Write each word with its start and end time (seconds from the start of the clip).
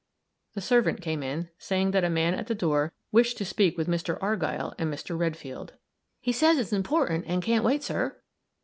The 0.55 0.61
servant 0.61 0.99
came 0.99 1.21
in, 1.21 1.49
saying 1.59 1.91
that 1.91 2.03
a 2.03 2.09
man 2.09 2.33
at 2.33 2.47
the 2.47 2.55
door 2.55 2.91
wished 3.11 3.37
to 3.37 3.45
speak 3.45 3.77
with 3.77 3.87
Mr. 3.87 4.17
Argyll 4.19 4.73
and 4.79 4.91
Mr. 4.91 5.15
Redfield. 5.15 5.73
"He 6.19 6.31
says 6.31 6.57
it's 6.57 6.73
important, 6.73 7.25
and 7.27 7.43
can't 7.43 7.63
wait, 7.63 7.83
sir." 7.83 8.19